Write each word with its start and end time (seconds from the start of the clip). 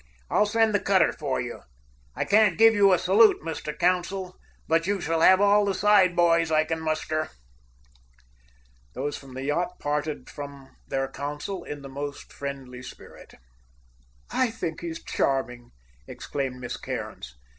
I'll 0.31 0.47
send 0.47 0.73
the 0.73 0.79
cutter 0.79 1.13
for 1.13 1.39
you. 1.39 1.61
I 2.15 2.25
can't 2.25 2.57
give 2.57 2.73
you 2.73 2.91
a 2.91 2.97
salute, 2.97 3.43
Mr. 3.43 3.77
Consul, 3.77 4.35
but 4.67 4.87
you 4.87 4.99
shall 4.99 5.21
have 5.21 5.39
all 5.39 5.63
the 5.63 5.75
side 5.75 6.15
boys 6.15 6.51
I 6.51 6.63
can 6.63 6.79
muster." 6.79 7.29
Those 8.95 9.15
from 9.15 9.35
the 9.35 9.43
yacht 9.43 9.77
parted 9.79 10.27
from 10.27 10.75
their 10.87 11.07
consul 11.07 11.63
in 11.63 11.83
the 11.83 11.87
most 11.87 12.33
friendly 12.33 12.81
spirit. 12.81 13.35
"I 14.31 14.49
think 14.49 14.81
he's 14.81 15.03
charming!" 15.03 15.69
exclaimed 16.07 16.55
Miss 16.59 16.77
Cairns. 16.77 17.35